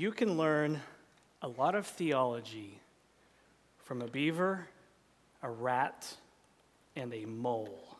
[0.00, 0.80] you can learn
[1.42, 2.80] a lot of theology
[3.76, 4.66] from a beaver,
[5.42, 6.16] a rat,
[6.96, 7.98] and a mole.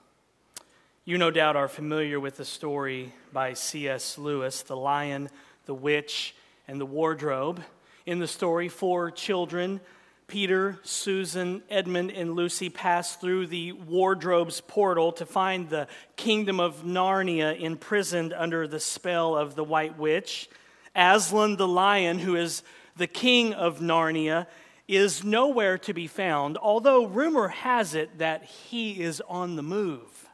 [1.05, 4.17] You no doubt are familiar with the story by C.S.
[4.17, 5.29] Lewis, The Lion,
[5.67, 6.35] the Witch,
[6.67, 7.63] and the Wardrobe.
[8.07, 9.79] In the story, four children,
[10.27, 15.87] Peter, Susan, Edmund, and Lucy, pass through the wardrobe's portal to find the
[16.17, 20.49] kingdom of Narnia imprisoned under the spell of the White Witch.
[20.95, 22.63] Aslan the lion, who is
[22.97, 24.47] the king of Narnia,
[24.89, 30.29] is nowhere to be found, although rumor has it that he is on the move.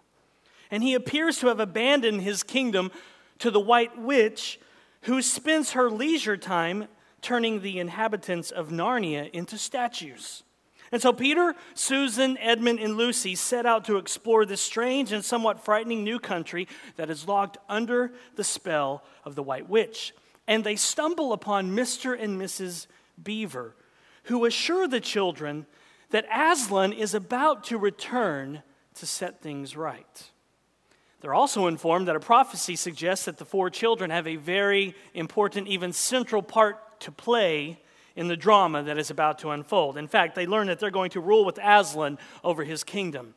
[0.70, 2.90] And he appears to have abandoned his kingdom
[3.38, 4.58] to the White Witch,
[5.02, 6.88] who spends her leisure time
[7.20, 10.42] turning the inhabitants of Narnia into statues.
[10.92, 15.64] And so Peter, Susan, Edmund, and Lucy set out to explore this strange and somewhat
[15.64, 20.14] frightening new country that is locked under the spell of the White Witch
[20.46, 22.16] and they stumble upon Mr.
[22.18, 22.86] and Mrs.
[23.22, 23.74] Beaver,
[24.24, 25.66] who assure the children
[26.10, 28.62] that Aslan is about to return
[28.94, 30.30] to set things right.
[31.20, 35.66] They're also informed that a prophecy suggests that the four children have a very important,
[35.66, 37.80] even central part to play
[38.14, 39.96] in the drama that is about to unfold.
[39.96, 43.34] In fact, they learn that they're going to rule with Aslan over his kingdom.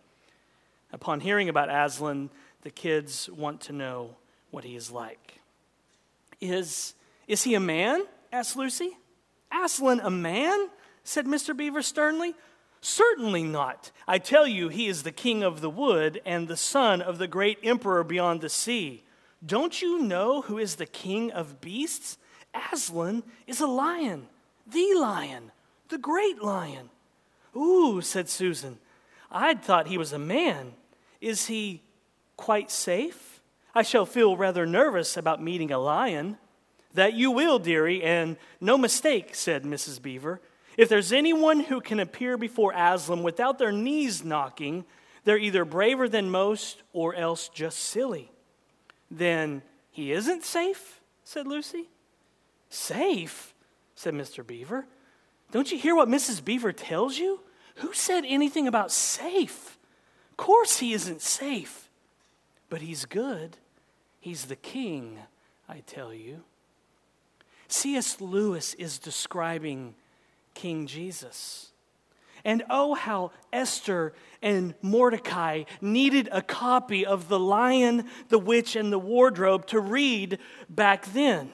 [0.92, 2.30] Upon hearing about Aslan,
[2.62, 4.16] the kids want to know
[4.52, 5.40] what he is like.
[6.42, 6.94] Is
[7.30, 8.04] is he a man?
[8.34, 8.98] asked Lucy.
[9.52, 10.68] Aslan a man?
[11.04, 11.56] said Mr.
[11.56, 12.36] Beaver sternly.
[12.82, 13.92] Certainly not.
[14.08, 17.28] I tell you, he is the king of the wood and the son of the
[17.28, 19.04] great emperor beyond the sea.
[19.46, 22.18] Don't you know who is the king of beasts?
[22.72, 24.28] Aslan is a lion,
[24.66, 25.52] the lion,
[25.90, 26.90] the great lion.
[27.56, 28.80] Ooh, said Susan.
[29.32, 30.74] I'd thought he was a man.
[31.22, 31.84] Is he
[32.38, 33.42] quite safe?
[33.76, 36.38] I shall feel rather nervous about meeting a lion.
[36.94, 40.02] That you will, dearie, and no mistake, said Mrs.
[40.02, 40.42] Beaver.
[40.78, 44.86] If there's anyone who can appear before Aslan without their knees knocking,
[45.24, 48.32] they're either braver than most or else just silly.
[49.12, 51.90] Then he isn't safe, said Lucy.
[52.70, 53.54] Safe,
[53.96, 54.46] said Mr.
[54.46, 54.86] Beaver.
[55.52, 56.44] Don't you hear what Mrs.
[56.44, 57.42] Beaver tells you?
[57.76, 59.78] Who said anything about safe?
[60.32, 61.90] Of course he isn't safe,
[62.70, 63.58] but he's good.
[64.20, 65.20] He's the king,
[65.68, 66.44] I tell you.
[67.72, 68.20] C.S.
[68.20, 69.96] Lewis is describing
[70.54, 71.72] King Jesus.
[72.44, 78.92] And oh, how Esther and Mordecai needed a copy of The Lion, the Witch, and
[78.92, 81.52] the Wardrobe to read back then.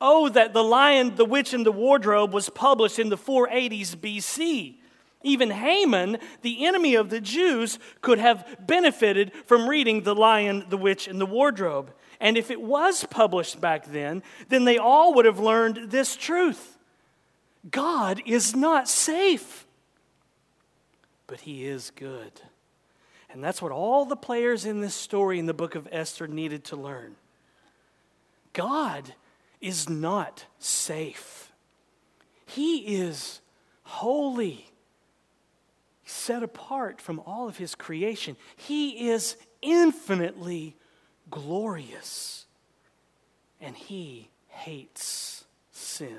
[0.00, 4.76] Oh, that The Lion, the Witch, and the Wardrobe was published in the 480s BC.
[5.22, 10.76] Even Haman, the enemy of the Jews, could have benefited from reading The Lion, the
[10.76, 11.92] Witch, and the Wardrobe.
[12.20, 16.76] And if it was published back then, then they all would have learned this truth
[17.70, 19.66] God is not safe,
[21.26, 22.40] but He is good.
[23.30, 26.64] And that's what all the players in this story in the book of Esther needed
[26.66, 27.16] to learn.
[28.52, 29.14] God
[29.60, 31.52] is not safe,
[32.46, 33.40] He is
[33.82, 34.70] holy,
[36.04, 38.36] set apart from all of His creation.
[38.56, 40.76] He is infinitely
[41.30, 42.46] glorious,
[43.60, 46.18] and he hates sin.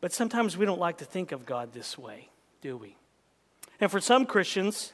[0.00, 2.28] But sometimes we don't like to think of God this way,
[2.60, 2.96] do we?
[3.80, 4.92] And for some Christians,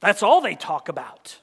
[0.00, 1.38] that's all they talk about.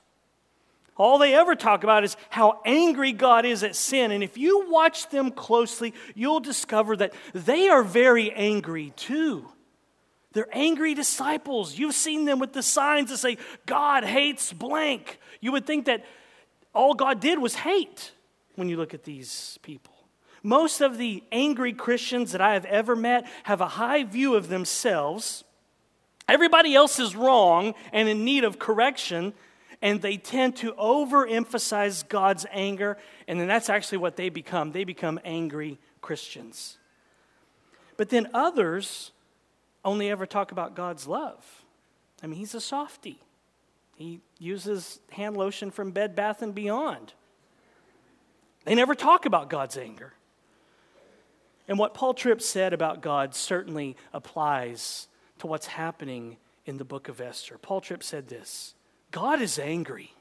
[0.96, 4.12] All they ever talk about is how angry God is at sin.
[4.12, 9.48] And if you watch them closely, you'll discover that they are very angry too.
[10.34, 11.78] They're angry disciples.
[11.78, 15.20] You've seen them with the signs that say, God hates blank.
[15.40, 16.04] You would think that
[16.74, 18.12] all God did was hate
[18.56, 19.94] when you look at these people.
[20.42, 24.50] Most of the angry Christians that I have ever met have a high view of
[24.50, 25.44] themselves.
[26.28, 29.34] Everybody else is wrong and in need of correction,
[29.82, 34.72] and they tend to overemphasize God's anger, and then that's actually what they become.
[34.72, 36.78] They become angry Christians.
[37.96, 39.12] But then others
[39.86, 41.64] only ever talk about God's love.
[42.22, 43.20] I mean, he's a softy.
[43.96, 47.14] He uses hand lotion from Bed Bath and Beyond.
[48.66, 50.14] They never talk about God's anger.
[51.68, 55.08] And what Paul Tripp said about God certainly applies
[55.40, 57.58] to what's happening in the book of Esther.
[57.58, 58.74] Paul Tripp said this
[59.12, 60.14] God is angry.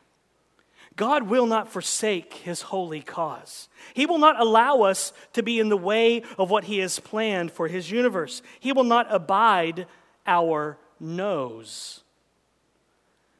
[0.96, 3.68] God will not forsake his holy cause.
[3.94, 7.50] He will not allow us to be in the way of what he has planned
[7.50, 8.42] for his universe.
[8.60, 9.86] He will not abide
[10.26, 12.02] our noes.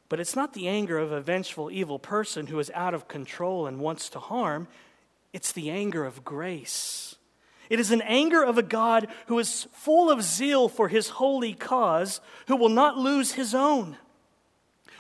[0.09, 3.67] But it's not the anger of a vengeful, evil person who is out of control
[3.67, 4.69] and wants to harm.
[5.33, 7.17] It's the anger of grace.
[7.71, 11.55] It is an anger of a God who is full of zeal for his holy
[11.55, 13.97] cause, who will not lose his own.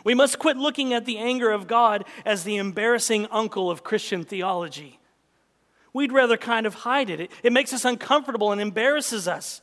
[0.05, 4.25] We must quit looking at the anger of God as the embarrassing uncle of Christian
[4.25, 4.99] theology.
[5.93, 7.21] We'd rather kind of hide it.
[7.21, 7.33] it.
[7.43, 9.61] It makes us uncomfortable and embarrasses us.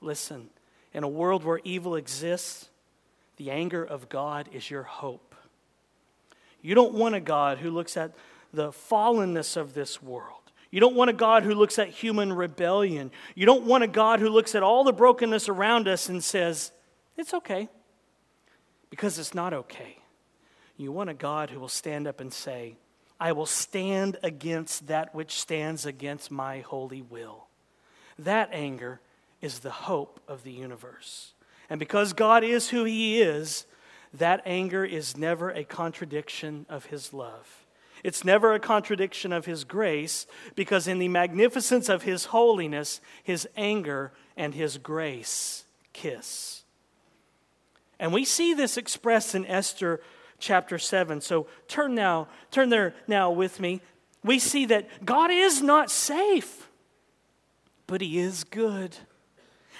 [0.00, 0.50] Listen,
[0.92, 2.68] in a world where evil exists,
[3.36, 5.34] the anger of God is your hope.
[6.60, 8.12] You don't want a God who looks at
[8.52, 10.38] the fallenness of this world.
[10.70, 13.10] You don't want a God who looks at human rebellion.
[13.34, 16.72] You don't want a God who looks at all the brokenness around us and says,
[17.16, 17.68] it's okay,
[18.92, 19.96] because it's not okay.
[20.76, 22.76] You want a God who will stand up and say,
[23.18, 27.46] I will stand against that which stands against my holy will.
[28.18, 29.00] That anger
[29.40, 31.32] is the hope of the universe.
[31.70, 33.64] And because God is who He is,
[34.12, 37.64] that anger is never a contradiction of His love.
[38.04, 43.48] It's never a contradiction of His grace, because in the magnificence of His holiness, His
[43.56, 45.64] anger and His grace
[45.94, 46.61] kiss.
[48.02, 50.00] And we see this expressed in Esther
[50.40, 51.20] chapter 7.
[51.20, 53.80] So turn now, turn there now with me.
[54.24, 56.68] We see that God is not safe,
[57.86, 58.96] but He is good.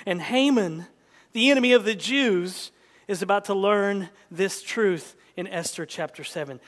[0.07, 0.87] And Haman,
[1.33, 2.71] the enemy of the Jews,
[3.09, 6.61] is about to learn this truth in Esther chapter 7.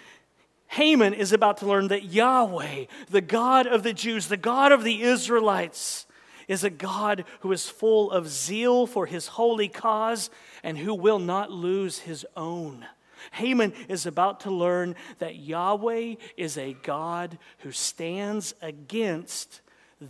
[0.66, 4.82] Haman is about to learn that Yahweh, the God of the Jews, the God of
[4.82, 6.06] the Israelites,
[6.48, 10.30] is a God who is full of zeal for his holy cause
[10.62, 12.86] and who will not lose his own.
[13.32, 19.60] Haman is about to learn that Yahweh is a God who stands against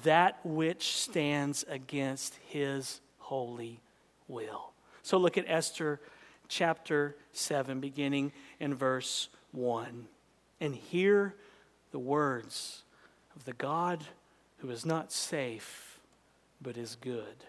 [0.03, 3.81] that which stands against his holy
[4.27, 4.73] will.
[5.03, 6.01] So look at Esther
[6.49, 10.07] chapter 7, beginning in verse 1,
[10.61, 11.35] and hear
[11.93, 12.83] the words
[13.37, 14.05] of the God
[14.59, 15.94] who is not safe,
[16.65, 17.45] but is good.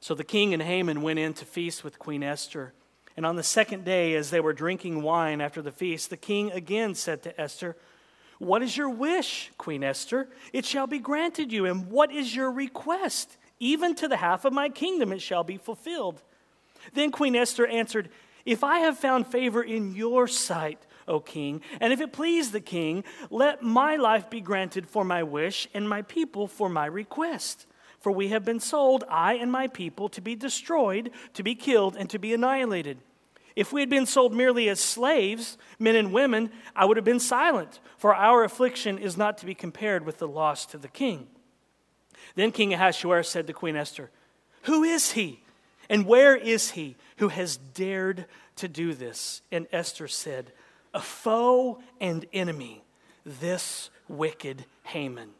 [0.00, 2.74] So the king and Haman went in to feast with Queen Esther.
[3.16, 6.50] And on the second day, as they were drinking wine after the feast, the king
[6.50, 7.76] again said to Esther,
[8.38, 10.28] What is your wish, Queen Esther?
[10.52, 11.64] It shall be granted you.
[11.64, 13.38] And what is your request?
[13.60, 16.20] Even to the half of my kingdom it shall be fulfilled.
[16.92, 18.10] Then Queen Esther answered,
[18.44, 22.60] If I have found favor in your sight, O king, and if it please the
[22.60, 27.66] king, let my life be granted for my wish, and my people for my request.
[28.04, 31.96] For we have been sold, I and my people, to be destroyed, to be killed,
[31.96, 32.98] and to be annihilated.
[33.56, 37.18] If we had been sold merely as slaves, men and women, I would have been
[37.18, 41.28] silent, for our affliction is not to be compared with the loss to the king.
[42.34, 44.10] Then King Ahasuerus said to Queen Esther,
[44.64, 45.42] Who is he?
[45.88, 48.26] And where is he who has dared
[48.56, 49.40] to do this?
[49.50, 50.52] And Esther said,
[50.92, 52.84] A foe and enemy,
[53.24, 55.30] this wicked Haman.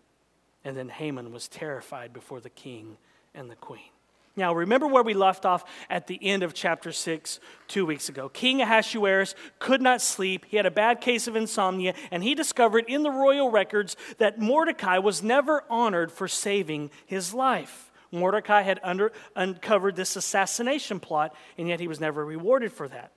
[0.65, 2.97] And then Haman was terrified before the king
[3.35, 3.91] and the queen.
[4.37, 7.39] Now, remember where we left off at the end of chapter 6
[7.69, 8.29] two weeks ago.
[8.29, 10.45] King Ahasuerus could not sleep.
[10.49, 14.41] He had a bad case of insomnia, and he discovered in the royal records that
[14.41, 17.93] Mordecai was never honored for saving his life.
[18.11, 23.13] Mordecai had under, uncovered this assassination plot, and yet he was never rewarded for that.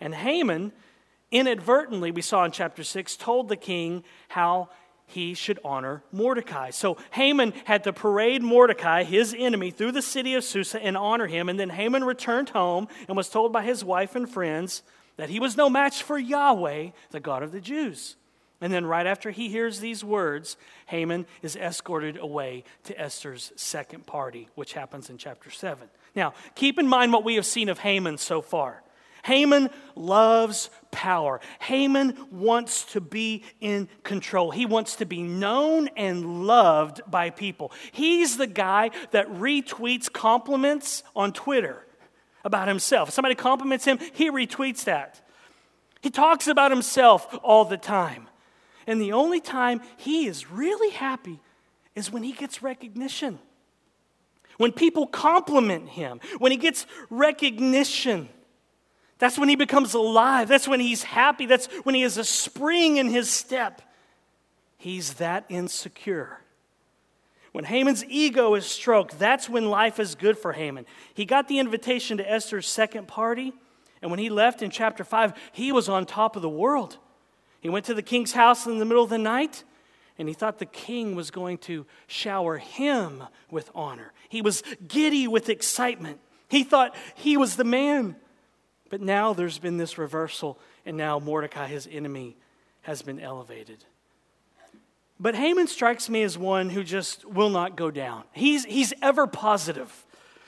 [0.00, 0.72] And Haman,
[1.32, 4.68] inadvertently, we saw in chapter 6, told the king how
[5.10, 6.70] he should honor Mordecai.
[6.70, 11.26] So Haman had to parade Mordecai, his enemy, through the city of Susa and honor
[11.26, 11.48] him.
[11.48, 14.82] And then Haman returned home and was told by his wife and friends
[15.16, 18.16] that he was no match for Yahweh, the God of the Jews.
[18.62, 24.06] And then, right after he hears these words, Haman is escorted away to Esther's second
[24.06, 25.88] party, which happens in chapter 7.
[26.14, 28.82] Now, keep in mind what we have seen of Haman so far.
[29.24, 31.40] Haman loves power.
[31.60, 34.50] Haman wants to be in control.
[34.50, 37.72] He wants to be known and loved by people.
[37.92, 41.86] He's the guy that retweets compliments on Twitter
[42.44, 43.08] about himself.
[43.08, 45.20] If somebody compliments him, he retweets that.
[46.00, 48.28] He talks about himself all the time.
[48.86, 51.40] And the only time he is really happy
[51.94, 53.38] is when he gets recognition.
[54.56, 58.28] When people compliment him, when he gets recognition.
[59.20, 60.48] That's when he becomes alive.
[60.48, 61.46] That's when he's happy.
[61.46, 63.82] That's when he has a spring in his step.
[64.78, 66.40] He's that insecure.
[67.52, 70.86] When Haman's ego is stroked, that's when life is good for Haman.
[71.12, 73.52] He got the invitation to Esther's second party,
[74.00, 76.96] and when he left in chapter 5, he was on top of the world.
[77.60, 79.64] He went to the king's house in the middle of the night,
[80.18, 84.14] and he thought the king was going to shower him with honor.
[84.30, 86.20] He was giddy with excitement.
[86.48, 88.16] He thought he was the man.
[88.90, 92.36] But now there's been this reversal, and now Mordecai, his enemy,
[92.82, 93.84] has been elevated.
[95.18, 98.24] But Haman strikes me as one who just will not go down.
[98.32, 100.06] He's, he's ever positive.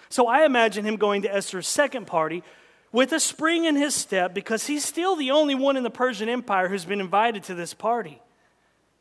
[0.09, 2.43] So I imagine him going to Esther's second party
[2.91, 6.29] with a spring in his step because he's still the only one in the Persian
[6.29, 8.21] Empire who's been invited to this party.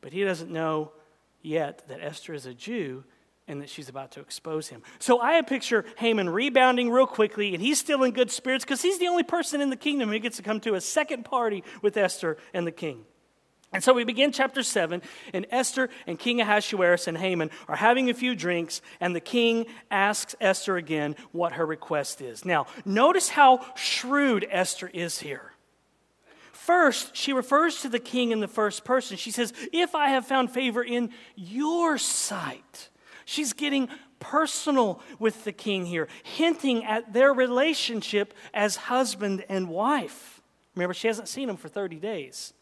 [0.02, 0.92] But he doesn't know
[1.42, 3.04] yet that Esther is a Jew
[3.52, 4.82] and that she's about to expose him.
[5.00, 8.98] So I picture Haman rebounding real quickly, and he's still in good spirits because he's
[8.98, 11.98] the only person in the kingdom who gets to come to a second party with
[11.98, 13.04] Esther and the king.
[13.74, 15.02] And so we begin chapter 7,
[15.34, 19.66] and Esther and King Ahasuerus and Haman are having a few drinks, and the king
[19.90, 22.46] asks Esther again what her request is.
[22.46, 25.52] Now, notice how shrewd Esther is here.
[26.54, 29.18] First, she refers to the king in the first person.
[29.18, 32.90] She says, If I have found favor in your sight.
[33.32, 33.88] She's getting
[34.20, 40.42] personal with the king here, hinting at their relationship as husband and wife.
[40.76, 42.54] Remember, she hasn't seen him for 30 days.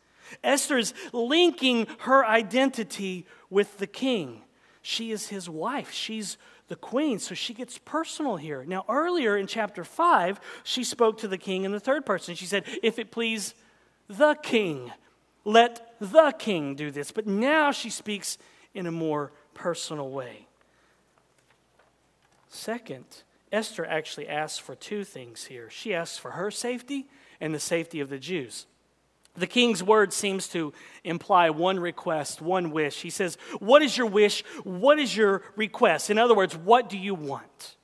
[0.43, 4.43] Esther is linking her identity with the king.
[4.83, 5.91] She is his wife.
[5.91, 8.63] She's the queen, so she gets personal here.
[8.63, 12.35] Now, earlier in chapter 5, she spoke to the king in the third person.
[12.35, 13.55] She said, If it please
[14.07, 14.91] the king,
[15.45, 17.11] let the king do this.
[17.11, 18.37] But now she speaks
[18.75, 20.45] in a more personal way.
[22.49, 23.05] Second,
[23.51, 25.69] Esther actually asks for two things here.
[25.69, 27.07] She asks for her safety
[27.39, 28.65] and the safety of the Jews.
[29.35, 33.01] The king's word seems to imply one request, one wish.
[33.01, 34.43] He says, What is your wish?
[34.63, 36.09] What is your request?
[36.09, 37.75] In other words, what do you want?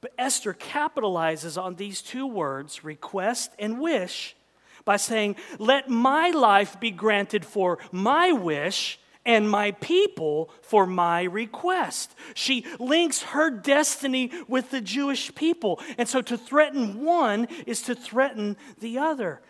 [0.00, 4.36] But Esther capitalizes on these two words, request and wish,
[4.84, 11.22] by saying, Let my life be granted for my wish and my people for my
[11.24, 12.14] request.
[12.34, 15.80] She links her destiny with the Jewish people.
[15.98, 19.40] And so to threaten one is to threaten the other.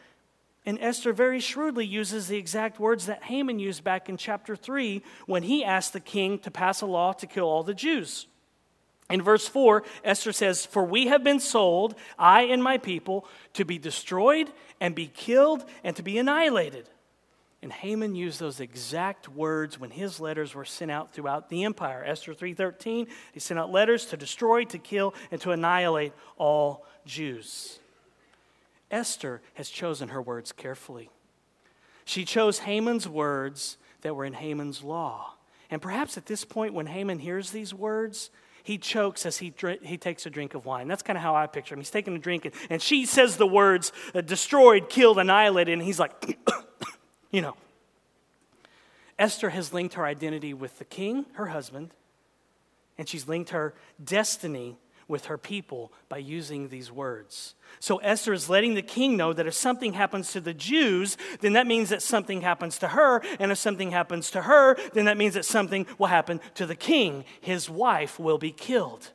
[0.66, 5.02] And Esther very shrewdly uses the exact words that Haman used back in chapter 3
[5.26, 8.26] when he asked the king to pass a law to kill all the Jews.
[9.08, 13.64] In verse 4, Esther says, For we have been sold, I and my people, to
[13.64, 14.50] be destroyed
[14.80, 16.88] and be killed and to be annihilated.
[17.62, 22.02] And Haman used those exact words when his letters were sent out throughout the empire.
[22.06, 27.78] Esther 3:13, he sent out letters to destroy, to kill, and to annihilate all Jews.
[28.90, 31.10] Esther has chosen her words carefully.
[32.04, 35.34] She chose Haman's words that were in Haman's law.
[35.70, 38.30] And perhaps at this point, when Haman hears these words,
[38.64, 39.52] he chokes as he,
[39.82, 40.88] he takes a drink of wine.
[40.88, 41.80] That's kind of how I picture him.
[41.80, 45.82] He's taking a drink, and, and she says the words uh, destroyed, killed, annihilated, and
[45.82, 46.38] he's like,
[47.30, 47.56] you know.
[49.18, 51.90] Esther has linked her identity with the king, her husband,
[52.96, 57.54] and she's linked her destiny with her people by using these words.
[57.80, 61.54] So Esther is letting the king know that if something happens to the Jews, then
[61.54, 63.20] that means that something happens to her.
[63.38, 66.76] And if something happens to her, then that means that something will happen to the
[66.76, 67.25] king.
[67.40, 69.10] His wife will be killed.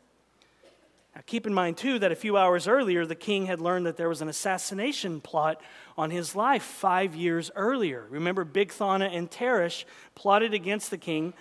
[1.15, 3.95] Now, keep in mind, too, that a few hours earlier, the king had learned that
[3.95, 5.62] there was an assassination plot
[5.98, 8.05] on his life five years earlier.
[8.10, 11.34] Remember, Bigthana and Teresh plotted against the king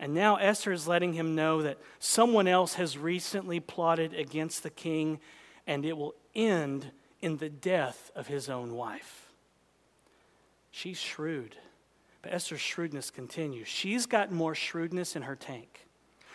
[0.00, 4.70] and now Esther is letting him know that someone else has recently plotted against the
[4.70, 5.18] king,
[5.66, 9.26] and it will end in the death of his own wife.
[10.70, 11.56] She's shrewd,
[12.22, 13.66] but Esther's shrewdness continues.
[13.66, 15.87] She's got more shrewdness in her tank.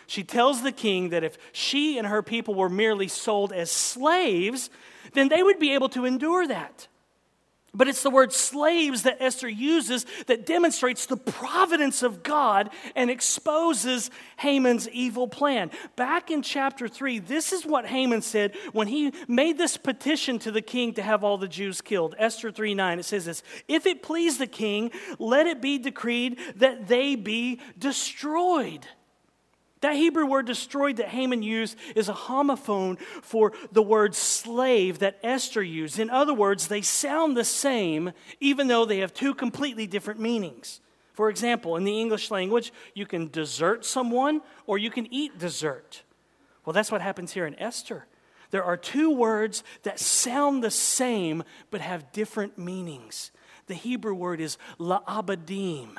[0.06, 4.70] She tells the king that if she and her people were merely sold as slaves,
[5.12, 6.88] then they would be able to endure that.
[7.76, 13.10] But it's the word slaves that Esther uses that demonstrates the providence of God and
[13.10, 15.72] exposes Haman's evil plan.
[15.96, 20.52] Back in chapter 3, this is what Haman said when he made this petition to
[20.52, 22.14] the king to have all the Jews killed.
[22.16, 26.38] Esther 3 9, it says this If it please the king, let it be decreed
[26.56, 28.86] that they be destroyed.
[29.84, 35.18] That Hebrew word destroyed that Haman used is a homophone for the word slave that
[35.22, 35.98] Esther used.
[35.98, 40.80] In other words, they sound the same even though they have two completely different meanings.
[41.12, 46.02] For example, in the English language, you can desert someone or you can eat dessert.
[46.64, 48.06] Well, that's what happens here in Esther.
[48.52, 53.32] There are two words that sound the same but have different meanings.
[53.66, 55.98] The Hebrew word is la'abadim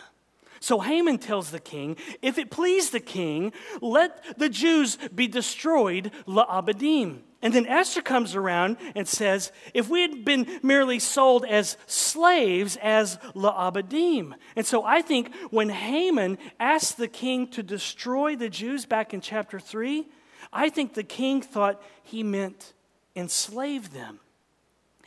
[0.66, 6.10] so Haman tells the king, If it please the king, let the Jews be destroyed,
[6.26, 7.20] la'abadim.
[7.44, 12.80] And then Esther comes around and says, If we had been merely sold as slaves,
[12.82, 14.34] as la'abadim.
[14.56, 19.22] And so I think when Haman asked the king to destroy the Jews back in
[19.22, 20.08] chapter 3,
[20.52, 22.74] I think the king thought he meant
[23.16, 24.20] enslave them.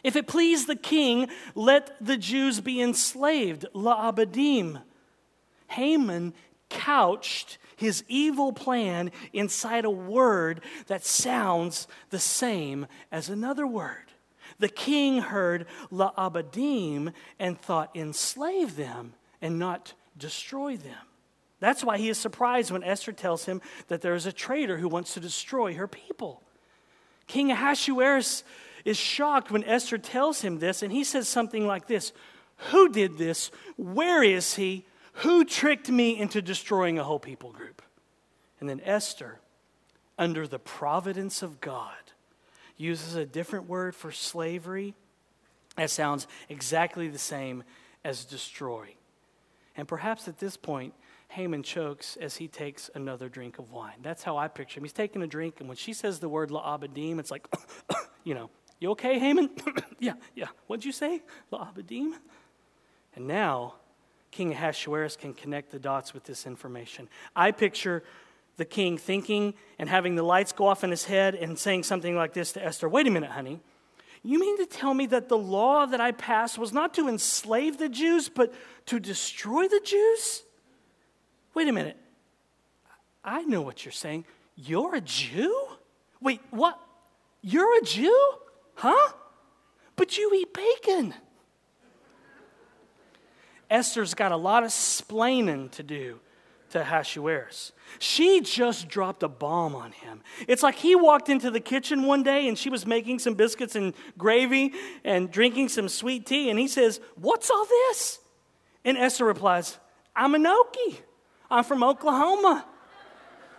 [0.05, 4.83] If it please the king, let the Jews be enslaved, la'abadim.
[5.69, 6.35] Haman
[6.69, 14.05] couched his evil plan inside a word that sounds the same as another word.
[14.59, 20.99] The king heard La'abadim and thought, enslave them and not destroy them.
[21.61, 24.89] That's why he is surprised when Esther tells him that there is a traitor who
[24.89, 26.43] wants to destroy her people.
[27.27, 28.45] King Ahasuerus
[28.85, 32.13] is shocked when Esther tells him this, and he says something like this
[32.71, 33.51] Who did this?
[33.77, 34.87] Where is he?
[35.19, 37.83] Who tricked me into destroying a whole people group?
[38.61, 39.41] And then Esther,
[40.19, 41.93] under the providence of God,
[42.77, 44.95] uses a different word for slavery
[45.79, 47.63] that sounds exactly the same
[48.05, 48.95] as destroy.
[49.77, 50.93] And perhaps at this point,
[51.29, 53.95] Haman chokes as he takes another drink of wine.
[54.03, 54.85] That's how I picture him.
[54.85, 57.47] He's taking a drink, and when she says the word la'abadim, it's like,
[58.25, 59.51] you know, you okay, Haman?
[60.01, 60.49] yeah, yeah.
[60.67, 61.23] What'd you say?
[61.53, 62.15] La'abadim?
[63.15, 63.75] And now,
[64.31, 67.09] King Ahasuerus can connect the dots with this information.
[67.35, 68.03] I picture
[68.57, 72.15] the king thinking and having the lights go off in his head and saying something
[72.15, 73.61] like this to Esther Wait a minute, honey.
[74.23, 77.79] You mean to tell me that the law that I passed was not to enslave
[77.79, 78.53] the Jews, but
[78.87, 80.43] to destroy the Jews?
[81.55, 81.97] Wait a minute.
[83.25, 84.25] I know what you're saying.
[84.57, 85.69] You're a Jew?
[86.21, 86.81] Wait, what?
[87.43, 88.33] You're a Jew?
[88.75, 89.13] Huh?
[89.95, 91.15] But you eat bacon.
[93.71, 96.21] Esther's got a lot of splaining to do
[96.71, 97.73] to Ahasuerus.
[97.99, 100.21] She just dropped a bomb on him.
[100.47, 103.75] It's like he walked into the kitchen one day and she was making some biscuits
[103.75, 104.73] and gravy
[105.05, 108.19] and drinking some sweet tea, and he says, What's all this?
[108.85, 109.79] And Esther replies,
[110.15, 110.97] I'm an Okie.
[111.51, 112.67] I'm from Oklahoma.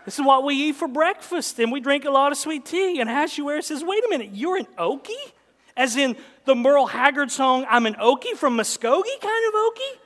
[0.06, 3.00] This is what we eat for breakfast, and we drink a lot of sweet tea.
[3.00, 5.32] And Ahasuerus says, Wait a minute, you're an Okie?
[5.76, 6.18] As in
[6.50, 10.00] the Merle Haggard song, I'm an Okie from Muskogee kind of Okie?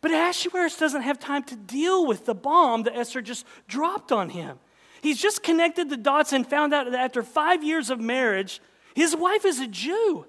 [0.00, 4.28] But Ahasuerus doesn't have time to deal with the bomb that Esther just dropped on
[4.28, 4.60] him.
[5.00, 8.60] He's just connected the dots and found out that after five years of marriage,
[8.94, 10.24] his wife is a Jew.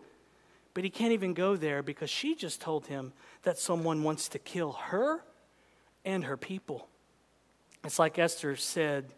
[0.73, 4.39] But he can't even go there because she just told him that someone wants to
[4.39, 5.23] kill her
[6.03, 6.87] and her people.
[7.83, 9.11] It's like Esther said,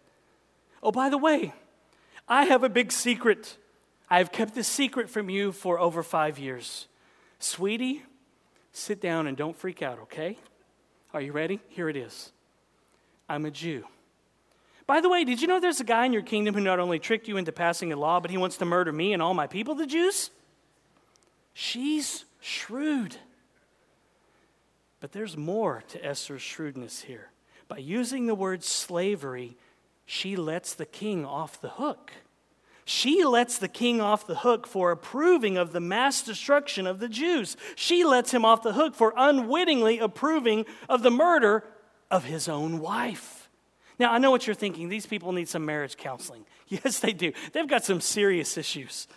[0.83, 1.53] Oh, by the way,
[2.27, 3.57] I have a big secret.
[4.09, 6.87] I have kept this secret from you for over five years.
[7.39, 8.03] Sweetie,
[8.71, 10.37] sit down and don't freak out, okay?
[11.13, 11.59] Are you ready?
[11.69, 12.31] Here it is
[13.27, 13.85] I'm a Jew.
[14.87, 16.99] By the way, did you know there's a guy in your kingdom who not only
[16.99, 19.47] tricked you into passing a law, but he wants to murder me and all my
[19.47, 20.29] people, the Jews?
[21.53, 23.17] She's shrewd.
[24.99, 27.31] But there's more to Esther's shrewdness here.
[27.67, 29.57] By using the word slavery,
[30.05, 32.11] she lets the king off the hook.
[32.85, 37.09] She lets the king off the hook for approving of the mass destruction of the
[37.09, 37.57] Jews.
[37.75, 41.63] She lets him off the hook for unwittingly approving of the murder
[42.11, 43.49] of his own wife.
[43.97, 44.89] Now, I know what you're thinking.
[44.89, 46.45] These people need some marriage counseling.
[46.67, 47.31] Yes, they do.
[47.53, 49.07] They've got some serious issues.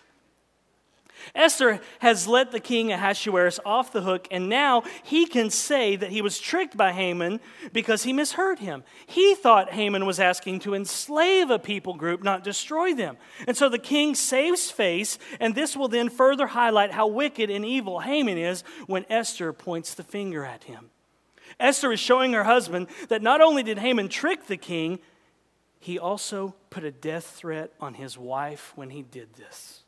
[1.34, 6.10] Esther has let the king Ahasuerus off the hook, and now he can say that
[6.10, 7.40] he was tricked by Haman
[7.72, 8.84] because he misheard him.
[9.06, 13.16] He thought Haman was asking to enslave a people group, not destroy them.
[13.46, 17.64] And so the king saves face, and this will then further highlight how wicked and
[17.64, 20.90] evil Haman is when Esther points the finger at him.
[21.58, 24.98] Esther is showing her husband that not only did Haman trick the king,
[25.80, 29.82] he also put a death threat on his wife when he did this.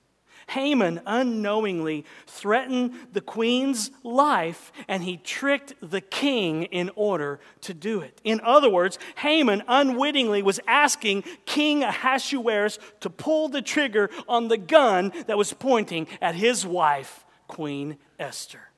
[0.51, 8.01] Haman unknowingly threatened the queen's life and he tricked the king in order to do
[8.01, 8.21] it.
[8.25, 14.59] In other words, Haman unwittingly was asking King Ahasuerus to pull the trigger on the
[14.59, 18.71] gun that was pointing at his wife, Queen Esther.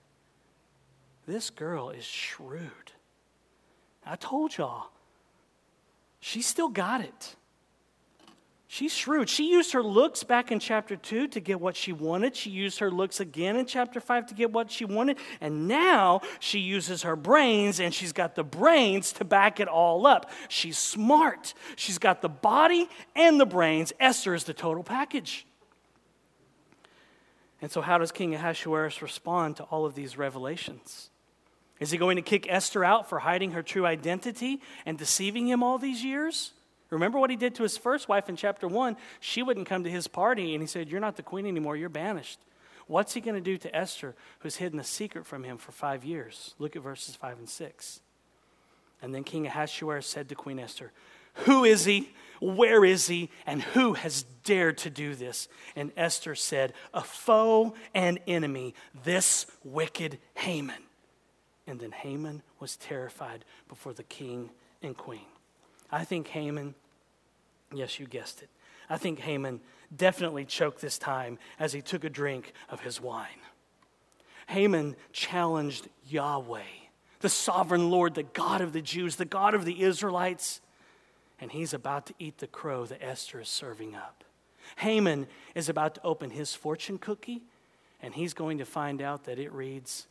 [1.26, 2.92] This girl is shrewd.
[4.04, 4.90] I told y'all,
[6.20, 7.36] she still got it.
[8.72, 9.28] She's shrewd.
[9.28, 12.34] She used her looks back in chapter 2 to get what she wanted.
[12.34, 15.18] She used her looks again in chapter 5 to get what she wanted.
[15.42, 20.06] And now she uses her brains, and she's got the brains to back it all
[20.06, 20.30] up.
[20.48, 21.52] She's smart.
[21.76, 23.92] She's got the body and the brains.
[24.00, 25.44] Esther is the total package.
[27.60, 31.10] And so, how does King Ahasuerus respond to all of these revelations?
[31.78, 35.62] Is he going to kick Esther out for hiding her true identity and deceiving him
[35.62, 36.52] all these years?
[36.92, 38.96] Remember what he did to his first wife in chapter 1?
[39.18, 41.88] She wouldn't come to his party, and he said, You're not the queen anymore, you're
[41.88, 42.38] banished.
[42.86, 46.04] What's he going to do to Esther, who's hidden a secret from him for five
[46.04, 46.54] years?
[46.58, 48.00] Look at verses 5 and 6.
[49.00, 50.92] And then King Ahasuerus said to Queen Esther,
[51.46, 52.10] Who is he?
[52.40, 53.30] Where is he?
[53.46, 55.48] And who has dared to do this?
[55.74, 58.74] And Esther said, A foe and enemy,
[59.04, 60.82] this wicked Haman.
[61.66, 64.50] And then Haman was terrified before the king
[64.82, 65.24] and queen.
[65.90, 66.74] I think Haman,
[67.74, 68.48] yes, you guessed it,
[68.88, 69.60] I think Haman
[69.94, 73.28] definitely choked this time as he took a drink of his wine.
[74.48, 76.60] Haman challenged Yahweh,
[77.20, 80.60] the sovereign Lord, the God of the Jews, the God of the Israelites,
[81.40, 84.24] and he's about to eat the crow that Esther is serving up.
[84.76, 87.42] Haman is about to open his fortune cookie,
[88.00, 90.06] and he's going to find out that it reads,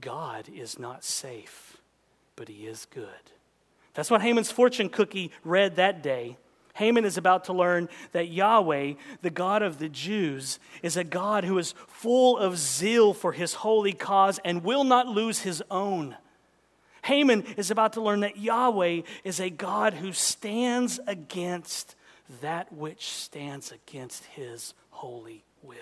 [0.00, 1.76] God is not safe,
[2.36, 3.06] but he is good.
[3.94, 6.38] That's what Haman's fortune cookie read that day.
[6.74, 11.44] Haman is about to learn that Yahweh, the God of the Jews, is a God
[11.44, 16.16] who is full of zeal for his holy cause and will not lose his own.
[17.02, 21.94] Haman is about to learn that Yahweh is a God who stands against
[22.40, 25.76] that which stands against his holy will.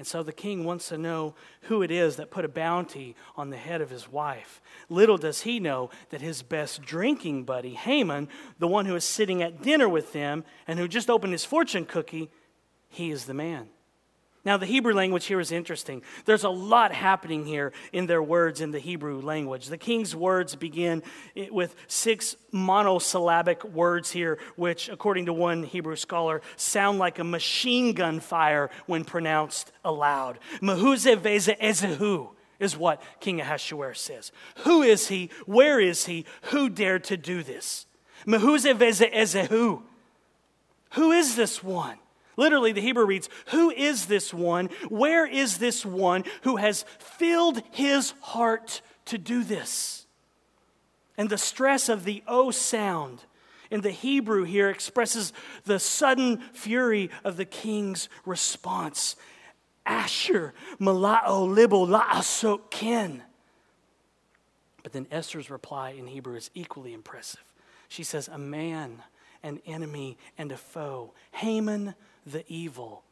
[0.00, 1.34] And so the king wants to know
[1.64, 4.62] who it is that put a bounty on the head of his wife.
[4.88, 9.42] Little does he know that his best drinking buddy, Haman, the one who is sitting
[9.42, 12.30] at dinner with them and who just opened his fortune cookie,
[12.88, 13.68] he is the man.
[14.42, 16.02] Now, the Hebrew language here is interesting.
[16.24, 19.66] There's a lot happening here in their words in the Hebrew language.
[19.66, 21.02] The king's words begin
[21.50, 27.92] with six monosyllabic words here, which, according to one Hebrew scholar, sound like a machine
[27.92, 30.38] gun fire when pronounced aloud.
[30.62, 34.32] Mehuze veze ezehu is what King Ahasuerus says.
[34.64, 35.28] Who is he?
[35.44, 36.24] Where is he?
[36.44, 37.84] Who dared to do this?
[38.26, 39.82] Mehuze veze ezehu.
[40.92, 41.98] Who is this one?
[42.40, 44.70] Literally, the Hebrew reads, Who is this one?
[44.88, 50.06] Where is this one who has filled his heart to do this?
[51.18, 53.24] And the stress of the O sound
[53.70, 59.16] in the Hebrew here expresses the sudden fury of the king's response.
[59.84, 63.22] Asher, malao, libo, la'asok, ken.
[64.82, 67.44] But then Esther's reply in Hebrew is equally impressive.
[67.90, 69.02] She says, A man,
[69.42, 71.12] an enemy, and a foe.
[71.32, 71.94] Haman
[72.30, 73.02] the evil,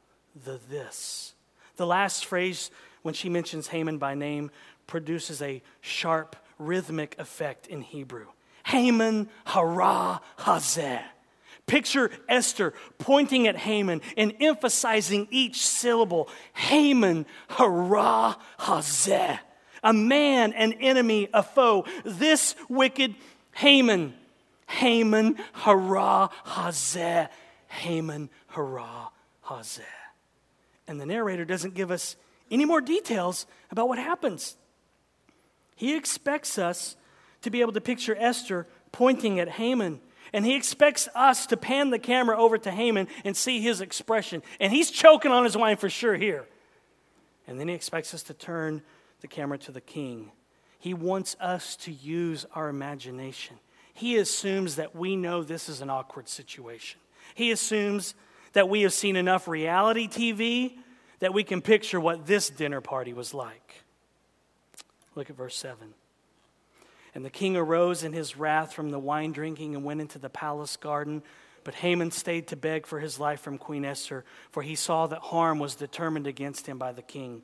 [0.44, 1.34] the this.
[1.76, 2.70] The last phrase,
[3.02, 4.50] when she mentions Haman by name,
[4.86, 8.26] produces a sharp rhythmic effect in Hebrew.
[8.64, 11.02] Haman hara hazeh.
[11.66, 16.28] Picture Esther pointing at Haman and emphasizing each syllable.
[16.54, 19.38] Haman hara hazeh.
[19.84, 21.84] A man, an enemy, a foe.
[22.04, 23.14] This wicked
[23.52, 24.14] Haman.
[24.66, 27.28] Haman hara hazeh.
[27.68, 29.10] Haman hara,
[29.46, 29.80] hazeh.
[30.86, 32.16] And the narrator doesn't give us
[32.50, 34.56] any more details about what happens.
[35.76, 36.96] He expects us
[37.42, 40.00] to be able to picture Esther pointing at Haman.
[40.32, 44.42] And he expects us to pan the camera over to Haman and see his expression.
[44.60, 46.46] And he's choking on his wine for sure here.
[47.46, 48.82] And then he expects us to turn
[49.20, 50.32] the camera to the king.
[50.78, 53.56] He wants us to use our imagination.
[53.94, 57.00] He assumes that we know this is an awkward situation.
[57.34, 58.14] He assumes
[58.52, 60.78] that we have seen enough reality TV
[61.20, 63.82] that we can picture what this dinner party was like.
[65.14, 65.94] Look at verse 7.
[67.14, 70.28] And the king arose in his wrath from the wine drinking and went into the
[70.28, 71.22] palace garden.
[71.64, 75.18] But Haman stayed to beg for his life from Queen Esther, for he saw that
[75.18, 77.42] harm was determined against him by the king.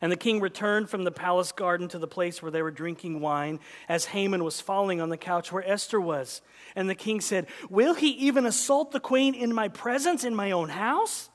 [0.00, 3.20] And the king returned from the palace garden to the place where they were drinking
[3.20, 6.42] wine, as Haman was falling on the couch where Esther was.
[6.74, 10.50] And the king said, Will he even assault the queen in my presence, in my
[10.50, 11.30] own house?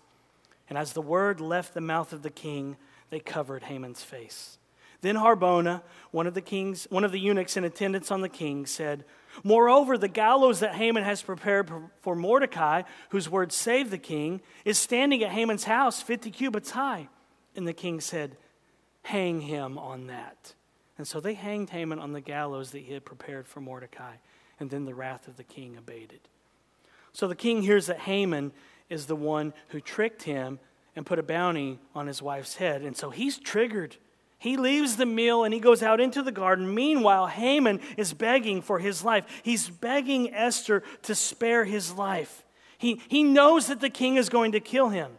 [0.69, 2.77] And as the word left the mouth of the king,
[3.09, 4.57] they covered Haman's face.
[5.01, 8.65] Then Harbona, one of the kings, one of the eunuchs in attendance on the king,
[8.65, 9.03] said,
[9.43, 14.77] Moreover, the gallows that Haman has prepared for Mordecai, whose word saved the king, is
[14.77, 17.09] standing at Haman's house, fifty cubits high.
[17.55, 18.37] And the king said,
[19.03, 20.53] Hang him on that.
[20.97, 24.15] And so they hanged Haman on the gallows that he had prepared for Mordecai.
[24.59, 26.19] And then the wrath of the king abated.
[27.13, 28.51] So the king hears that Haman
[28.89, 30.59] is the one who tricked him
[30.95, 32.83] and put a bounty on his wife's head.
[32.83, 33.97] And so he's triggered.
[34.37, 36.73] He leaves the meal and he goes out into the garden.
[36.73, 39.25] Meanwhile, Haman is begging for his life.
[39.43, 42.43] He's begging Esther to spare his life.
[42.77, 45.11] He, he knows that the king is going to kill him.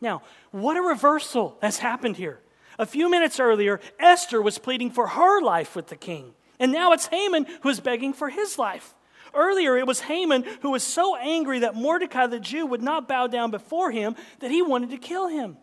[0.00, 2.40] Now, what a reversal has happened here.
[2.78, 6.34] A few minutes earlier, Esther was pleading for her life with the king.
[6.60, 8.94] And now it's Haman who is begging for his life.
[9.34, 13.26] Earlier, it was Haman who was so angry that Mordecai the Jew would not bow
[13.26, 15.58] down before him that he wanted to kill him.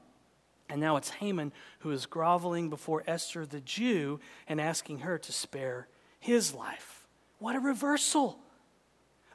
[0.69, 5.31] And now it's Haman who is groveling before Esther the Jew and asking her to
[5.31, 5.87] spare
[6.19, 7.07] his life.
[7.39, 8.39] What a reversal!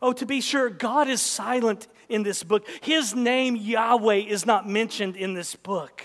[0.03, 2.67] Oh, to be sure, God is silent in this book.
[2.83, 6.05] His name, Yahweh, is not mentioned in this book.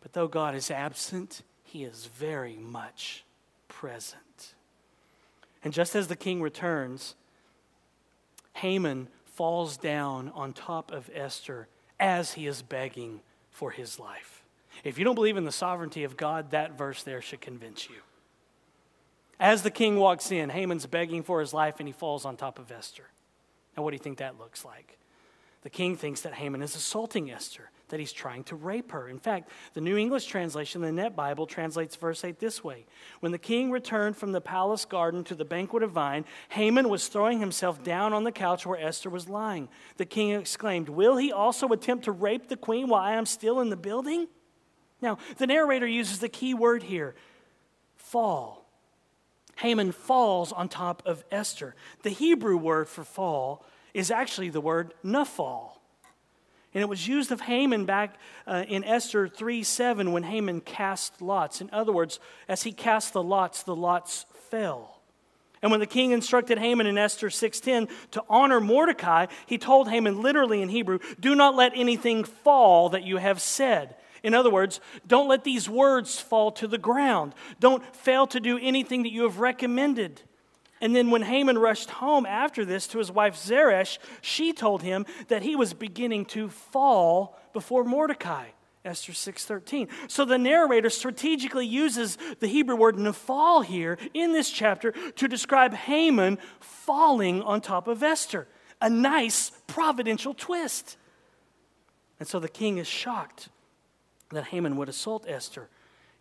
[0.00, 3.24] But though God is absent, he is very much
[3.68, 4.54] present.
[5.62, 7.14] And just as the king returns,
[8.54, 14.42] Haman falls down on top of Esther as he is begging for his life.
[14.84, 17.96] If you don't believe in the sovereignty of God, that verse there should convince you.
[19.44, 22.58] As the king walks in, Haman's begging for his life and he falls on top
[22.58, 23.10] of Esther.
[23.76, 24.96] Now, what do you think that looks like?
[25.60, 29.06] The king thinks that Haman is assaulting Esther, that he's trying to rape her.
[29.06, 32.86] In fact, the New English translation, the Net Bible, translates verse 8 this way
[33.20, 37.08] When the king returned from the palace garden to the banquet of wine, Haman was
[37.08, 39.68] throwing himself down on the couch where Esther was lying.
[39.98, 43.60] The king exclaimed, Will he also attempt to rape the queen while I am still
[43.60, 44.26] in the building?
[45.02, 47.14] Now, the narrator uses the key word here
[47.94, 48.63] fall.
[49.56, 51.74] Haman falls on top of Esther.
[52.02, 55.72] The Hebrew word for fall is actually the word naphal.
[56.74, 61.22] And it was used of Haman back uh, in Esther 3 7 when Haman cast
[61.22, 61.60] lots.
[61.60, 65.00] In other words, as he cast the lots, the lots fell.
[65.62, 70.20] And when the king instructed Haman in Esther 6:10 to honor Mordecai, he told Haman
[70.20, 74.80] literally in Hebrew, "Do not let anything fall that you have said." In other words,
[75.06, 77.34] don't let these words fall to the ground.
[77.60, 80.22] Don't fail to do anything that you have recommended.
[80.80, 85.04] And then when Haman rushed home after this to his wife Zeresh, she told him
[85.28, 88.46] that he was beginning to fall before Mordecai.
[88.82, 89.88] Esther 6:13.
[90.08, 95.74] So the narrator strategically uses the Hebrew word nafal here in this chapter to describe
[95.74, 98.48] Haman falling on top of Esther.
[98.80, 100.96] A nice providential twist.
[102.18, 103.48] And so the king is shocked
[104.30, 105.68] that Haman would assault Esther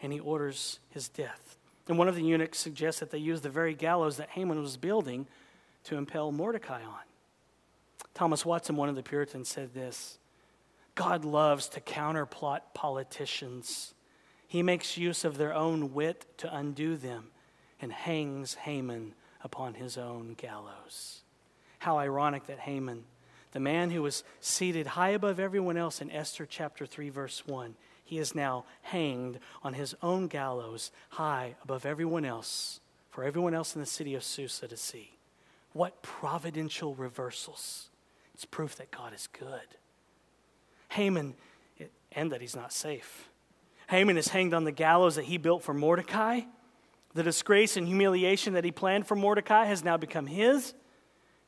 [0.02, 1.58] and he orders his death.
[1.88, 4.78] And one of the eunuchs suggests that they use the very gallows that Haman was
[4.78, 5.28] building
[5.86, 7.04] to impale Mordecai on.
[8.13, 10.18] Thomas Watson, one of the Puritans, said this
[10.96, 13.94] God loves to counterplot politicians.
[14.48, 17.32] He makes use of their own wit to undo them
[17.82, 21.22] and hangs Haman upon his own gallows.
[21.80, 23.04] How ironic that Haman,
[23.52, 27.76] the man who was seated high above everyone else in Esther chapter 3, verse 1,
[28.04, 33.76] he is now hanged on his own gallows high above everyone else, for everyone else
[33.76, 35.18] in the city of Susa to see.
[35.72, 37.89] What providential reversals!
[38.34, 39.78] It's proof that God is good.
[40.89, 41.36] Haman,
[42.12, 43.30] and that he's not safe.
[43.88, 46.42] Haman is hanged on the gallows that he built for Mordecai.
[47.13, 50.74] The disgrace and humiliation that he planned for Mordecai has now become his.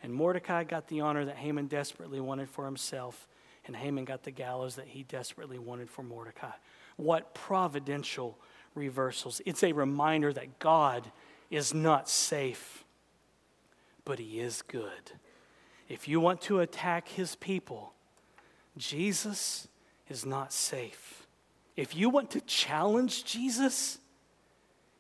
[0.04, 3.28] And Mordecai got the honor that Haman desperately wanted for himself
[3.66, 6.52] and Haman got the gallows that he desperately wanted for Mordecai.
[6.98, 8.38] What providential
[8.76, 9.42] reversals.
[9.46, 11.10] It's a reminder that God
[11.50, 12.84] is not safe,
[14.04, 15.12] but he is good.
[15.88, 17.94] If you want to attack his people,
[18.78, 19.68] Jesus
[20.10, 21.26] is not safe.
[21.76, 24.00] If you want to challenge Jesus,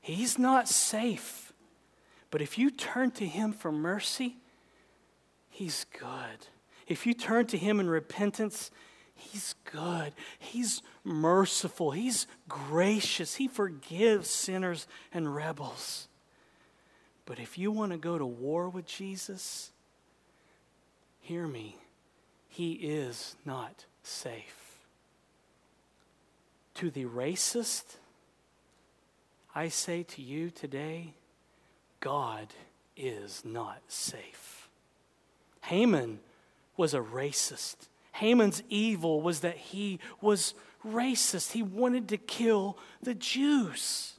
[0.01, 1.53] he's not safe.
[2.31, 4.37] But if you turn to him for mercy,
[5.49, 6.47] he's good.
[6.87, 8.71] If you turn to Him in repentance,
[9.15, 10.13] He's good.
[10.37, 11.91] He's merciful.
[11.91, 13.35] He's gracious.
[13.35, 16.07] He forgives sinners and rebels.
[17.25, 19.71] But if you want to go to war with Jesus,
[21.21, 21.77] hear me.
[22.49, 24.77] He is not safe.
[26.75, 27.95] To the racist,
[29.55, 31.13] I say to you today,
[32.01, 32.47] God
[32.95, 34.67] is not safe.
[35.61, 36.19] Haman
[36.77, 37.75] was a racist.
[38.13, 40.53] Haman's evil was that he was
[40.85, 41.51] racist.
[41.51, 44.13] He wanted to kill the Jews.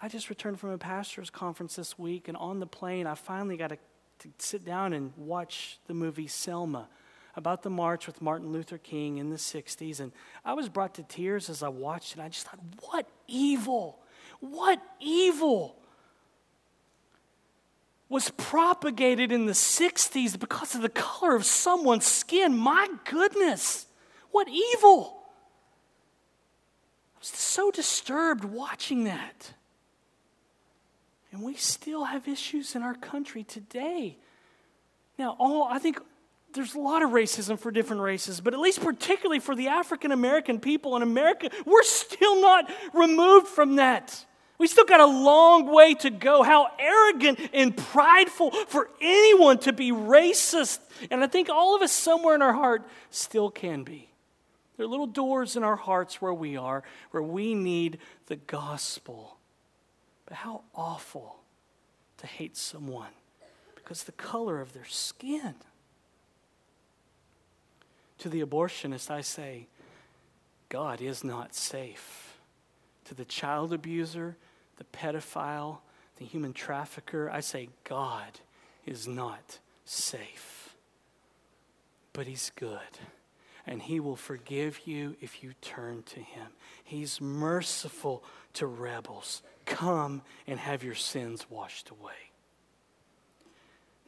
[0.00, 3.56] I just returned from a pastor's conference this week, and on the plane, I finally
[3.56, 3.78] got to,
[4.20, 6.88] to sit down and watch the movie Selma
[7.36, 10.00] about the march with Martin Luther King in the 60s.
[10.00, 10.12] And
[10.44, 12.20] I was brought to tears as I watched it.
[12.20, 13.98] I just thought, what evil!
[14.40, 15.76] What evil!
[18.08, 22.56] Was propagated in the 60s because of the color of someone's skin.
[22.56, 23.86] My goodness,
[24.30, 25.22] what evil!
[27.16, 29.54] I was so disturbed watching that.
[31.32, 34.16] And we still have issues in our country today.
[35.18, 35.98] Now, all I think
[36.52, 40.12] there's a lot of racism for different races, but at least particularly for the African
[40.12, 44.24] American people in America, we're still not removed from that.
[44.58, 46.42] We still got a long way to go.
[46.42, 50.78] How arrogant and prideful for anyone to be racist.
[51.10, 54.10] And I think all of us, somewhere in our heart, still can be.
[54.76, 59.36] There are little doors in our hearts where we are, where we need the gospel.
[60.26, 61.36] But how awful
[62.18, 63.10] to hate someone
[63.74, 65.54] because the color of their skin.
[68.18, 69.66] To the abortionist, I say,
[70.70, 72.23] God is not safe.
[73.06, 74.36] To the child abuser,
[74.76, 75.78] the pedophile,
[76.18, 78.40] the human trafficker, I say God
[78.86, 80.76] is not safe.
[82.12, 82.78] But He's good,
[83.66, 86.48] and He will forgive you if you turn to Him.
[86.82, 89.42] He's merciful to rebels.
[89.66, 92.12] Come and have your sins washed away.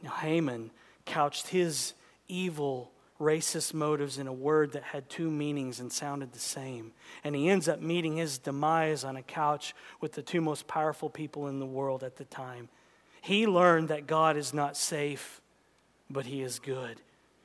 [0.01, 0.71] Now, Haman
[1.05, 1.93] couched his
[2.27, 6.91] evil racist motives in a word that had two meanings and sounded the same.
[7.23, 11.09] And he ends up meeting his demise on a couch with the two most powerful
[11.09, 12.69] people in the world at the time.
[13.21, 15.41] He learned that God is not safe,
[16.09, 17.01] but he is good.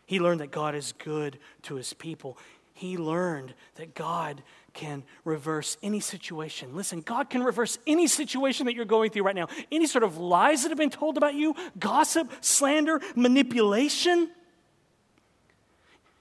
[0.06, 2.36] He learned that God is good to his people.
[2.74, 4.42] He learned that God
[4.74, 6.74] can reverse any situation.
[6.74, 9.48] Listen, God can reverse any situation that you're going through right now.
[9.70, 14.30] Any sort of lies that have been told about you, gossip, slander, manipulation.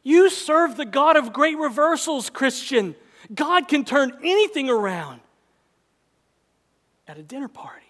[0.04, 2.96] You serve the God of great reversals, Christian.
[3.34, 5.22] God can turn anything around
[7.08, 7.86] at a dinner party.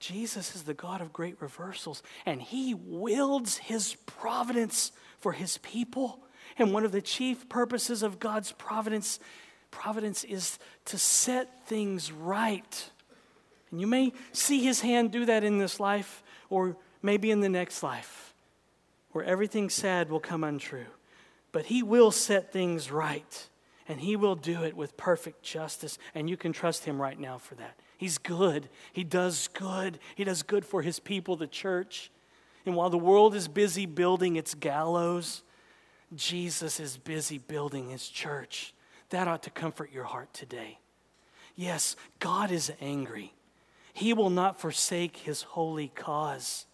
[0.00, 6.20] Jesus is the God of great reversals, and He wields His providence for His people.
[6.58, 9.20] And one of the chief purposes of God's providence,
[9.70, 12.90] providence is to set things right.
[13.70, 17.48] And you may see His hand do that in this life, or maybe in the
[17.48, 18.29] next life
[19.12, 20.86] where everything sad will come untrue.
[21.52, 23.48] But He will set things right,
[23.88, 27.38] and He will do it with perfect justice, and you can trust Him right now
[27.38, 27.78] for that.
[27.96, 28.68] He's good.
[28.92, 29.98] He does good.
[30.14, 32.10] He does good for His people, the church.
[32.64, 35.42] And while the world is busy building its gallows,
[36.14, 38.74] Jesus is busy building His church.
[39.10, 40.78] That ought to comfort your heart today.
[41.56, 43.34] Yes, God is angry.
[43.92, 46.66] He will not forsake His holy cause.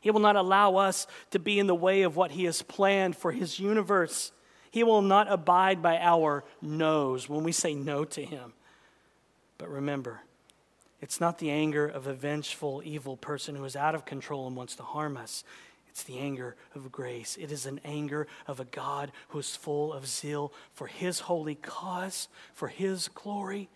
[0.00, 3.16] He will not allow us to be in the way of what He has planned
[3.16, 4.32] for His universe.
[4.70, 8.52] He will not abide by our no's when we say no to Him.
[9.58, 10.20] But remember,
[11.00, 14.56] it's not the anger of a vengeful, evil person who is out of control and
[14.56, 15.44] wants to harm us.
[15.88, 17.36] It's the anger of grace.
[17.40, 21.56] It is an anger of a God who is full of zeal for His holy
[21.56, 23.68] cause, for His glory,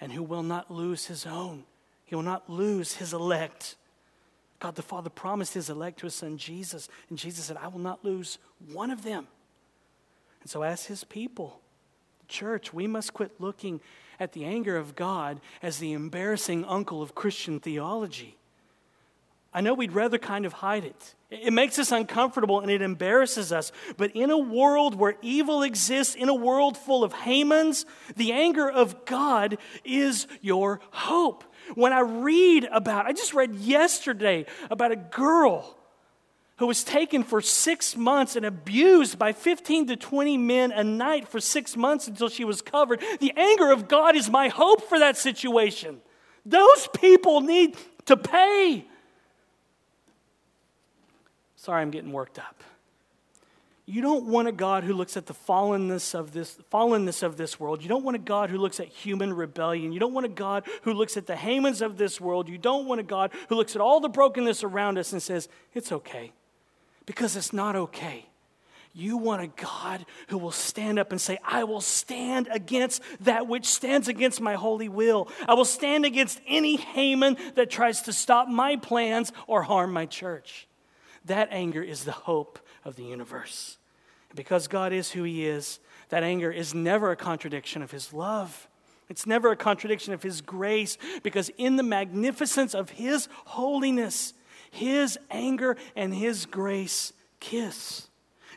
[0.00, 1.64] and who will not lose His own.
[2.04, 3.76] He will not lose His elect.
[4.62, 7.80] God the Father promised his elect to his son Jesus, and Jesus said, I will
[7.80, 8.38] not lose
[8.72, 9.26] one of them.
[10.40, 11.58] And so, as his people,
[12.20, 13.80] the church, we must quit looking
[14.20, 18.36] at the anger of God as the embarrassing uncle of Christian theology.
[19.52, 21.14] I know we'd rather kind of hide it.
[21.28, 23.72] It makes us uncomfortable and it embarrasses us.
[23.96, 28.70] But in a world where evil exists, in a world full of Hamans, the anger
[28.70, 31.42] of God is your hope.
[31.74, 35.78] When I read about, I just read yesterday about a girl
[36.56, 41.26] who was taken for six months and abused by 15 to 20 men a night
[41.26, 43.02] for six months until she was covered.
[43.20, 46.00] The anger of God is my hope for that situation.
[46.46, 48.86] Those people need to pay.
[51.56, 52.62] Sorry, I'm getting worked up.
[53.84, 57.58] You don't want a God who looks at the fallenness of this fallenness of this
[57.58, 57.82] world.
[57.82, 59.92] You don't want a God who looks at human rebellion.
[59.92, 62.48] You don't want a God who looks at the Hamans of this world.
[62.48, 65.48] You don't want a God who looks at all the brokenness around us and says,
[65.74, 66.32] "It's okay."
[67.06, 68.26] Because it's not okay.
[68.94, 73.46] You want a God who will stand up and say, I will stand against that
[73.46, 75.28] which stands against my holy will.
[75.48, 80.04] I will stand against any Haman that tries to stop my plans or harm my
[80.04, 80.68] church.
[81.24, 83.78] That anger is the hope of the universe.
[84.34, 88.68] Because God is who He is, that anger is never a contradiction of His love.
[89.08, 94.32] It's never a contradiction of His grace, because in the magnificence of His holiness,
[94.70, 98.08] His anger and His grace kiss.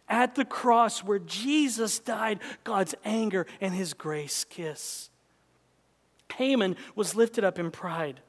[0.08, 5.10] At the cross where Jesus died, God's anger and His grace kiss.
[6.36, 8.20] Haman was lifted up in pride,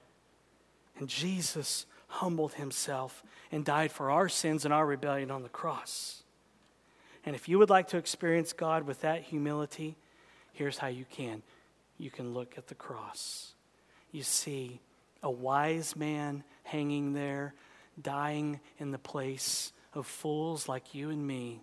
[0.99, 3.23] and Jesus humbled himself
[3.57, 6.23] and died for our sins and our rebellion on the cross.
[7.25, 9.97] And if you would like to experience God with that humility,
[10.53, 11.43] here's how you can
[11.97, 13.55] you can look at the cross.
[14.13, 14.83] You see
[15.23, 17.55] a wise man hanging there,
[18.01, 21.63] dying in the place of fools like you and me,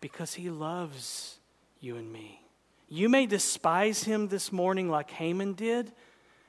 [0.00, 1.38] because he loves
[1.80, 2.40] you and me.
[2.88, 5.92] You may despise him this morning like Haman did,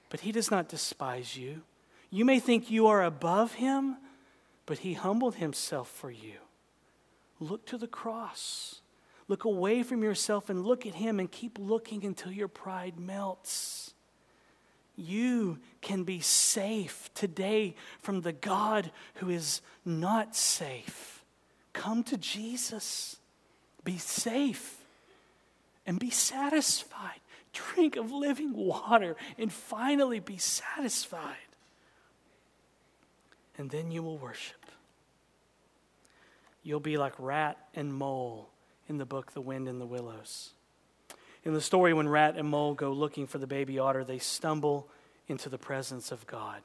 [0.09, 1.63] but he does not despise you.
[2.09, 3.97] You may think you are above him,
[4.65, 6.37] but he humbled himself for you.
[7.39, 8.81] Look to the cross.
[9.27, 13.93] Look away from yourself and look at him and keep looking until your pride melts.
[14.95, 21.23] You can be safe today from the God who is not safe.
[21.73, 23.17] Come to Jesus.
[23.83, 24.81] Be safe.
[25.85, 27.19] and be satisfied.
[27.53, 31.35] Drink of living water and finally be satisfied.
[33.57, 34.65] And then you will worship.
[36.63, 38.49] You'll be like rat and mole
[38.87, 40.51] in the book The Wind in the Willows.
[41.43, 44.89] In the story, when rat and mole go looking for the baby otter, they stumble
[45.27, 46.61] into the presence of God.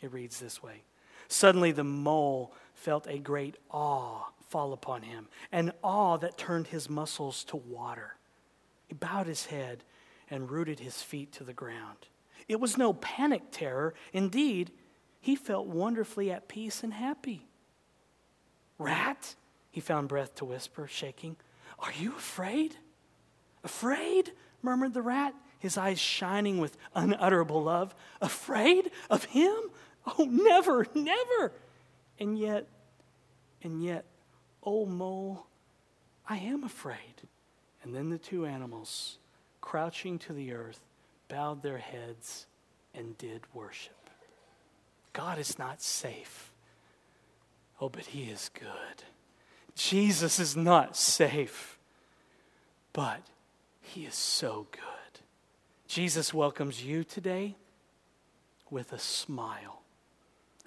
[0.00, 0.82] It reads this way
[1.26, 6.88] Suddenly the mole felt a great awe fall upon him, an awe that turned his
[6.88, 8.14] muscles to water.
[8.86, 9.84] He bowed his head
[10.30, 11.98] and rooted his feet to the ground.
[12.48, 13.94] It was no panic terror.
[14.12, 14.70] Indeed,
[15.20, 17.48] he felt wonderfully at peace and happy.
[18.78, 19.34] Rat,
[19.70, 21.36] he found breath to whisper, shaking.
[21.78, 22.76] Are you afraid?
[23.64, 24.32] Afraid?
[24.62, 27.94] murmured the rat, his eyes shining with unutterable love.
[28.20, 29.54] Afraid of him?
[30.18, 31.52] Oh, never, never.
[32.18, 32.66] And yet,
[33.62, 34.04] and yet,
[34.62, 35.46] oh, mole,
[36.28, 36.96] I am afraid.
[37.82, 39.18] And then the two animals,
[39.60, 40.80] crouching to the earth,
[41.28, 42.46] bowed their heads
[42.94, 43.97] and did worship.
[45.18, 46.52] God is not safe.
[47.80, 49.02] Oh, but He is good.
[49.74, 51.76] Jesus is not safe,
[52.92, 53.22] but
[53.80, 55.20] He is so good.
[55.88, 57.56] Jesus welcomes you today
[58.70, 59.82] with a smile.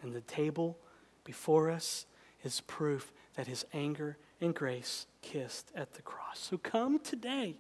[0.02, 0.78] And the table
[1.24, 2.06] before us
[2.44, 6.40] is proof that His anger and grace kissed at the cross.
[6.40, 7.56] So come today,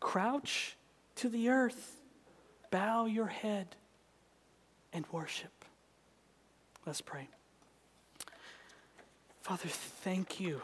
[0.00, 0.76] crouch
[1.16, 2.02] to the earth,
[2.70, 3.74] bow your head,
[4.92, 5.59] and worship.
[6.86, 7.28] Let's pray.
[9.42, 10.62] Father, thank you,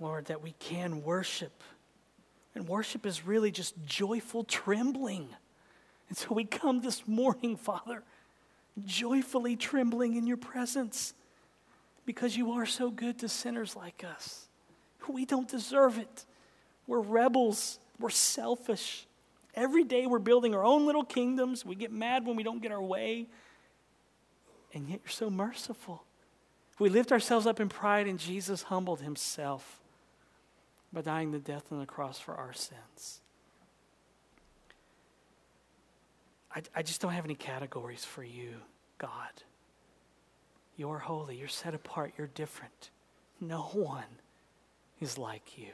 [0.00, 1.62] Lord, that we can worship.
[2.54, 5.28] And worship is really just joyful trembling.
[6.08, 8.02] And so we come this morning, Father,
[8.84, 11.14] joyfully trembling in your presence
[12.06, 14.46] because you are so good to sinners like us.
[15.08, 16.24] We don't deserve it.
[16.86, 19.06] We're rebels, we're selfish.
[19.54, 21.64] Every day we're building our own little kingdoms.
[21.64, 23.26] We get mad when we don't get our way.
[24.74, 26.04] And yet you're so merciful.
[26.80, 29.80] We lift ourselves up in pride, and Jesus humbled himself
[30.92, 33.20] by dying the death on the cross for our sins.
[36.54, 38.54] I, I just don't have any categories for you,
[38.98, 39.42] God.
[40.76, 42.90] You're holy, you're set apart, you're different.
[43.40, 44.04] No one
[45.00, 45.70] is like you.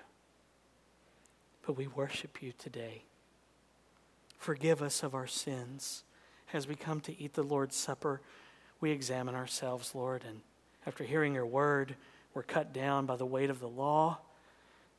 [1.66, 3.04] But we worship you today.
[4.38, 6.04] Forgive us of our sins.
[6.52, 8.22] As we come to eat the Lord's Supper,
[8.80, 10.40] we examine ourselves, Lord, and
[10.86, 11.94] after hearing your word,
[12.34, 14.18] we're cut down by the weight of the law,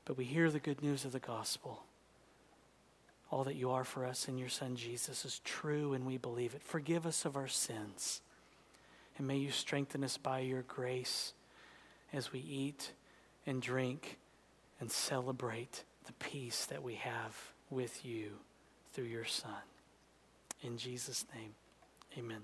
[0.06, 1.84] but we hear the good news of the gospel.
[3.32, 6.54] All that you are for us in your Son Jesus is true, and we believe
[6.54, 6.62] it.
[6.62, 8.22] Forgive us of our sins,
[9.18, 11.34] and may you strengthen us by your grace
[12.14, 12.92] as we eat
[13.48, 14.18] and drink
[14.80, 17.36] and celebrate the peace that we have
[17.70, 18.32] with you
[18.94, 19.52] through your Son.
[20.62, 21.54] In Jesus' name,
[22.18, 22.42] amen.